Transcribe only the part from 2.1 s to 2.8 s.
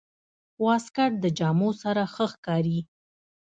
ښه ښکاري.